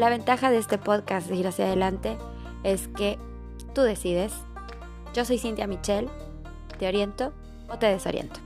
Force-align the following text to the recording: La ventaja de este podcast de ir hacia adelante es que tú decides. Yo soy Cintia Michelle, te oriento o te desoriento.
La 0.00 0.08
ventaja 0.08 0.50
de 0.50 0.56
este 0.56 0.78
podcast 0.78 1.28
de 1.28 1.36
ir 1.36 1.46
hacia 1.46 1.66
adelante 1.66 2.16
es 2.64 2.88
que 2.88 3.18
tú 3.74 3.82
decides. 3.82 4.32
Yo 5.12 5.26
soy 5.26 5.36
Cintia 5.36 5.66
Michelle, 5.66 6.08
te 6.78 6.88
oriento 6.88 7.34
o 7.68 7.76
te 7.76 7.84
desoriento. 7.88 8.40